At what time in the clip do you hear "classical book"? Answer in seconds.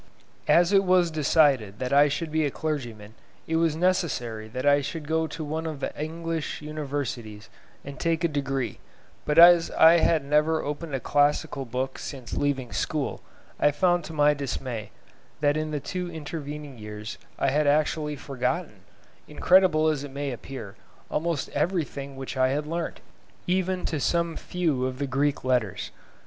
10.99-11.99